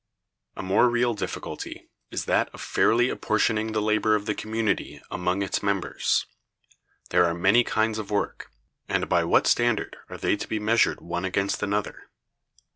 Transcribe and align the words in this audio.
A 0.55 0.63
more 0.63 0.89
real 0.89 1.13
difficulty 1.13 1.91
is 2.09 2.25
that 2.25 2.49
of 2.55 2.59
fairly 2.59 3.09
apportioning 3.09 3.71
the 3.71 3.81
labor 3.83 4.15
of 4.15 4.25
the 4.25 4.33
community 4.33 4.99
among 5.11 5.43
its 5.43 5.61
members. 5.61 6.25
There 7.11 7.25
are 7.25 7.35
many 7.35 7.63
kinds 7.63 7.99
of 7.99 8.09
work, 8.09 8.49
and 8.89 9.07
by 9.07 9.23
what 9.23 9.45
standard 9.45 9.97
are 10.09 10.17
they 10.17 10.35
to 10.37 10.47
be 10.47 10.57
measured 10.57 11.01
one 11.01 11.23
against 11.23 11.61
another? 11.61 12.09